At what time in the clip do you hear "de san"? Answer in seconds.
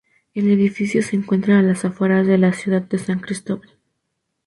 2.81-3.19